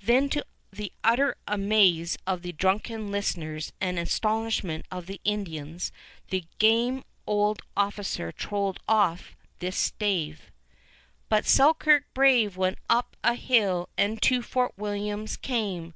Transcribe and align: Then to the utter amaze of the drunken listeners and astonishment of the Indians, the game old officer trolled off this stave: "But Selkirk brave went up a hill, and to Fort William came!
Then 0.00 0.28
to 0.28 0.46
the 0.70 0.92
utter 1.02 1.34
amaze 1.48 2.16
of 2.24 2.42
the 2.42 2.52
drunken 2.52 3.10
listeners 3.10 3.72
and 3.80 3.98
astonishment 3.98 4.86
of 4.92 5.06
the 5.06 5.20
Indians, 5.24 5.90
the 6.30 6.44
game 6.60 7.02
old 7.26 7.62
officer 7.76 8.30
trolled 8.30 8.78
off 8.86 9.34
this 9.58 9.76
stave: 9.76 10.52
"But 11.28 11.46
Selkirk 11.48 12.04
brave 12.14 12.56
went 12.56 12.78
up 12.88 13.16
a 13.24 13.34
hill, 13.34 13.88
and 13.98 14.22
to 14.22 14.40
Fort 14.40 14.72
William 14.76 15.26
came! 15.26 15.94